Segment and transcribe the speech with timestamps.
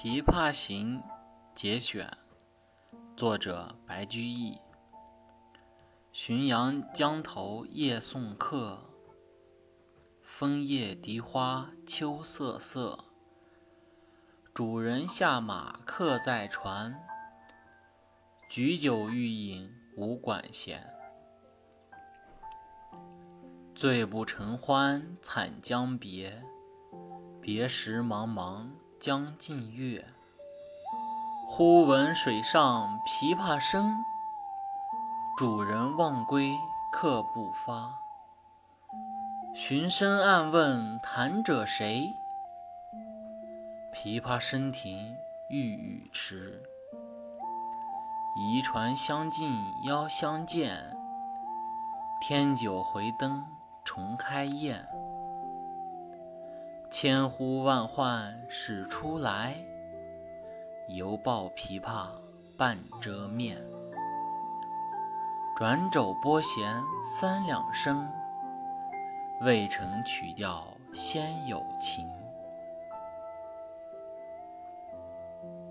[0.02, 0.98] 《琵琶行》
[1.54, 2.10] 节选，
[3.18, 4.56] 作者白居易。
[6.10, 8.78] 浔阳江头夜送客，
[10.22, 12.98] 枫叶荻花秋瑟瑟。
[14.54, 16.98] 主人下马客在船，
[18.48, 20.82] 举酒欲饮无管弦。
[23.74, 26.42] 醉不成欢惨将别，
[27.38, 28.66] 别时茫茫。
[29.00, 30.04] 将近月，
[31.46, 34.04] 忽闻水上琵琶声。
[35.38, 36.54] 主人忘归
[36.92, 37.94] 客不发。
[39.54, 42.14] 寻声暗问弹者谁？
[43.94, 45.16] 琵琶声停
[45.48, 46.62] 欲语迟。
[48.36, 49.50] 移船相近
[49.86, 50.94] 邀相见，
[52.20, 53.46] 添酒回灯
[53.82, 54.86] 重开宴。
[56.90, 59.54] 千呼万唤始出来，
[60.88, 62.08] 犹抱琵琶
[62.56, 63.56] 半遮面。
[65.56, 68.08] 转轴拨弦三两声，
[69.42, 72.19] 未成曲调先有情。